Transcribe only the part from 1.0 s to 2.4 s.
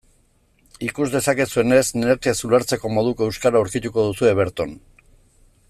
dezakezuenez, nekez